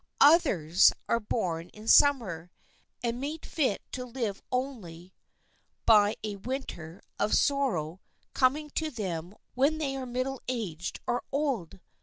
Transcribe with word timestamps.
Others 0.21 0.91
are 1.07 1.19
born 1.19 1.69
in 1.75 1.87
Summer, 1.87 2.49
and 3.03 3.21
made 3.21 3.45
fit 3.45 3.83
to 3.91 4.03
live 4.03 4.41
only 4.51 5.13
by 5.85 6.15
a 6.23 6.37
Winter 6.37 7.03
of 7.19 7.35
sorrow 7.35 8.01
coming 8.33 8.71
to 8.71 8.89
them 8.89 9.35
when 9.53 9.77
they 9.77 9.95
are 9.95 10.07
middle 10.07 10.41
aged 10.49 11.01
or 11.05 11.23
old. 11.31 11.79